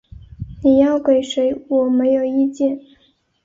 [0.63, 2.79] 你要给谁我没有意见